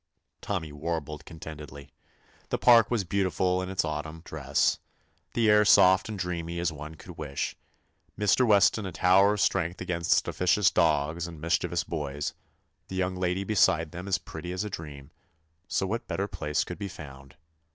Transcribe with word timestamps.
Tommy 0.41 0.71
warbled 0.71 1.25
contentedly. 1.25 1.93
The 2.49 2.57
park 2.57 2.89
was 2.89 3.03
beautiful 3.03 3.61
in 3.61 3.69
its 3.69 3.85
Autumn 3.85 4.21
dress, 4.25 4.79
the 5.35 5.47
air 5.47 5.63
soft 5.63 6.09
and 6.09 6.17
dreamy 6.17 6.57
as 6.57 6.71
one 6.71 6.95
could 6.95 7.19
wish, 7.19 7.55
Mr. 8.17 8.43
Weston 8.43 8.87
a 8.87 8.91
tower 8.91 9.33
of 9.33 9.41
strength 9.41 9.79
against 9.79 10.27
officious 10.27 10.71
dogs 10.71 11.27
and 11.27 11.35
86 11.37 11.59
TOMMY 11.59 11.69
POSTOFFICE 11.69 11.83
mischievous 11.83 11.83
boys, 11.83 12.33
the 12.87 12.95
young 12.95 13.15
lady 13.15 13.43
be 13.43 13.53
side 13.53 13.91
them 13.91 14.07
as 14.07 14.17
pretty 14.17 14.51
as 14.51 14.63
a 14.63 14.71
dream, 14.71 15.11
so 15.67 15.85
what 15.85 16.07
better 16.07 16.27
place 16.27 16.63
could 16.63 16.79
be 16.79 16.87
found 16.87 17.35